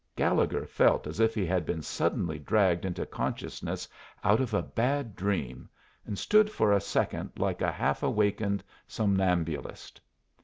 Gallagher 0.15 0.65
felt 0.65 1.05
as 1.05 1.19
if 1.19 1.35
he 1.35 1.45
had 1.45 1.63
been 1.63 1.83
suddenly 1.83 2.39
dragged 2.39 2.85
into 2.85 3.05
consciousness 3.05 3.87
out 4.23 4.41
of 4.41 4.51
a 4.51 4.63
bad 4.63 5.15
dream, 5.15 5.69
and 6.07 6.17
stood 6.17 6.49
for 6.49 6.71
a 6.73 6.81
second 6.81 7.33
like 7.37 7.61
a 7.61 7.71
half 7.71 8.01
awakened 8.01 8.63
somnambulist. 8.87 10.01